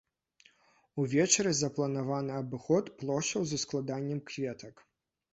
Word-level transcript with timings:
Увечары 1.01 1.51
запланаваны 1.59 2.33
абыход 2.43 2.89
плошчаў 3.01 3.41
з 3.51 3.59
ускладаннем 3.59 4.19
кветак. 4.31 4.75